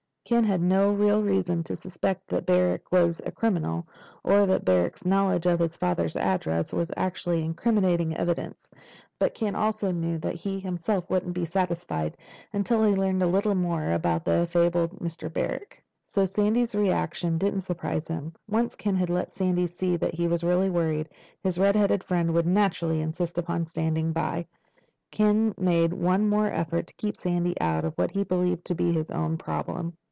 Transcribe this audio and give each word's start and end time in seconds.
Ken 0.23 0.45
had 0.45 0.61
no 0.61 0.93
real 0.93 1.21
reason 1.21 1.61
to 1.65 1.75
suspect 1.75 2.29
that 2.29 2.45
Barrack 2.45 2.89
was 2.89 3.21
a 3.25 3.33
criminal, 3.33 3.85
or 4.23 4.45
that 4.45 4.63
Barrack's 4.63 5.03
knowledge 5.05 5.45
of 5.45 5.59
his 5.59 5.75
father's 5.75 6.15
address 6.15 6.71
was 6.71 6.89
actually 6.95 7.43
incriminating 7.43 8.15
evidence. 8.15 8.71
But 9.19 9.33
Ken 9.33 9.55
also 9.55 9.91
knew 9.91 10.17
that 10.19 10.35
he 10.35 10.57
himself 10.57 11.09
wouldn't 11.09 11.33
be 11.33 11.43
satisfied 11.43 12.15
until 12.53 12.81
he 12.85 12.93
learned 12.95 13.21
a 13.21 13.27
little 13.27 13.55
more 13.55 13.91
about 13.91 14.23
the 14.23 14.31
affable 14.47 14.87
Mr. 15.01 15.27
Barrack. 15.29 15.83
And 16.15 16.29
Sandy's 16.29 16.73
reaction 16.75 17.37
didn't 17.37 17.63
surprise 17.67 18.07
him. 18.07 18.31
Once 18.47 18.75
Ken 18.77 18.95
had 18.95 19.09
let 19.09 19.35
Sandy 19.35 19.67
see 19.67 19.97
that 19.97 20.13
he 20.13 20.29
was 20.29 20.45
really 20.45 20.69
worried, 20.69 21.09
his 21.43 21.57
red 21.57 21.75
headed 21.75 22.05
friend 22.05 22.33
would 22.33 22.47
naturally 22.47 23.01
insist 23.01 23.37
upon 23.37 23.67
standing 23.67 24.13
by. 24.13 24.47
Ken 25.11 25.53
made 25.57 25.91
one 25.91 26.29
more 26.29 26.47
effort 26.47 26.87
to 26.87 26.93
keep 26.93 27.17
Sandy 27.17 27.59
out 27.59 27.83
of 27.83 27.93
what 27.97 28.11
he 28.11 28.23
believed 28.23 28.63
to 28.67 28.75
be 28.75 28.93
his 28.93 29.11
own 29.11 29.37
problem. 29.37 29.97